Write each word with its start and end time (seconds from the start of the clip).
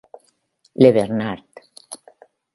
Le 0.77 0.89
Bernard 0.89 1.45